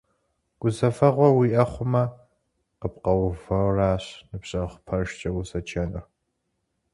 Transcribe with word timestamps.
Гузэвэгъуэ 0.61 1.27
уиӀэ 1.37 1.63
хъумэ, 1.71 2.03
къыпкъуэувэращ 2.79 4.05
ныбжьэгъу 4.29 4.81
пэжкӀэ 4.85 5.29
узэджэнур. 5.39 6.05